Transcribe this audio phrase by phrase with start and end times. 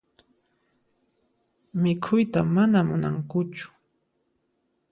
[1.81, 3.67] Mikhuyta mana munankuchu.